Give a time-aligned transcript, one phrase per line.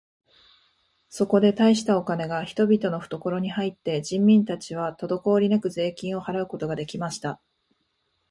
[1.09, 7.39] そこで大したお金が人々のふところに入って、人民たちはとどこおりなく税金を払うことが出来ました。